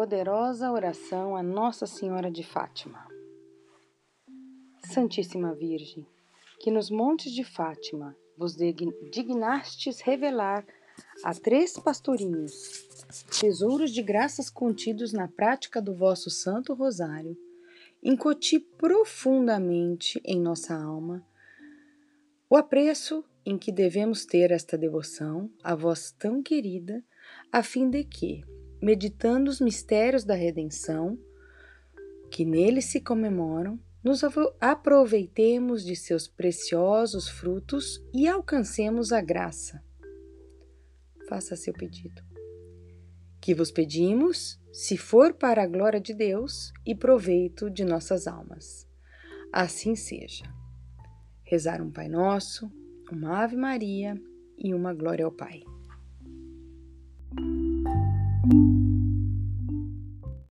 [0.00, 3.06] poderosa oração a Nossa Senhora de Fátima.
[4.82, 6.06] Santíssima Virgem,
[6.58, 10.66] que nos montes de Fátima vos dignastes revelar
[11.22, 12.88] a três pastorinhos
[13.38, 17.36] tesouros de graças contidos na prática do vosso Santo Rosário,
[18.02, 21.22] incoti profundamente em nossa alma
[22.48, 27.04] o apreço em que devemos ter esta devoção a vós tão querida,
[27.52, 28.42] a fim de que,
[28.80, 31.18] meditando os mistérios da redenção,
[32.30, 34.22] que nele se comemoram, nos
[34.60, 39.82] aproveitemos de seus preciosos frutos e alcancemos a graça.
[41.28, 42.22] Faça seu pedido.
[43.40, 48.88] Que vos pedimos, se for para a glória de Deus e proveito de nossas almas.
[49.52, 50.44] Assim seja.
[51.42, 52.70] Rezar um Pai Nosso,
[53.10, 54.14] uma Ave Maria
[54.56, 55.62] e uma Glória ao Pai.
[58.50, 58.99] Thank you